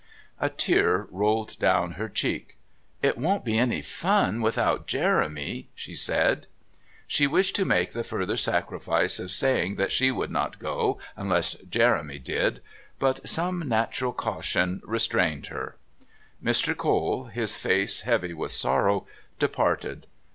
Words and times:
A 0.39 0.49
tear 0.49 1.07
rolled 1.11 1.59
down 1.59 1.91
her 1.91 2.09
cheek. 2.09 2.57
"It 3.03 3.19
won't 3.19 3.45
be 3.45 3.55
any 3.59 3.83
fun 3.83 4.41
without 4.41 4.87
Jeremy," 4.87 5.69
she 5.75 5.93
said. 5.93 6.47
She 7.05 7.27
wished 7.27 7.55
to 7.57 7.65
make 7.65 7.91
the 7.93 8.03
further 8.03 8.35
sacrifice 8.35 9.19
of 9.19 9.29
saying 9.29 9.75
that 9.75 9.91
she 9.91 10.09
would 10.09 10.31
not 10.31 10.57
go 10.57 10.97
unless 11.15 11.53
Jeremy 11.69 12.17
did, 12.17 12.63
but 12.97 13.29
some 13.29 13.69
natural 13.69 14.11
caution 14.11 14.81
restrained 14.85 15.45
her. 15.53 15.77
Mr. 16.43 16.75
Cole, 16.75 17.25
his 17.25 17.53
face 17.53 18.01
heavy 18.01 18.33
with 18.33 18.51
sorrow, 18.51 19.05
departed. 19.37 20.07